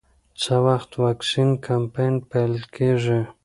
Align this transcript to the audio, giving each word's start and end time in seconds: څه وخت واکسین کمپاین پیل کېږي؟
څه 0.41 0.55
وخت 0.65 0.91
واکسین 1.05 1.49
کمپاین 1.67 2.13
پیل 2.31 2.53
کېږي؟ 2.75 3.19